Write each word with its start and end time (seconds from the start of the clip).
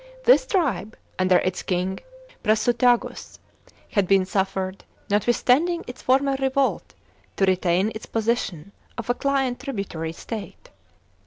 This 0.23 0.47
tribe, 0.47 0.97
under 1.19 1.37
its 1.37 1.61
king 1.61 1.99
Piasutag"s, 2.41 3.37
had 3.91 4.07
been 4.07 4.25
suffered, 4.25 4.83
notwith 5.11 5.35
standing 5.35 5.83
its 5.85 6.01
former 6.01 6.35
revolt, 6.39 6.95
to 7.37 7.47
r 7.47 7.55
tain 7.55 7.91
its 7.93 8.07
position 8.07 8.71
of 8.97 9.11
a 9.11 9.13
client 9.13 9.59
tributary 9.59 10.11
state. 10.13 10.71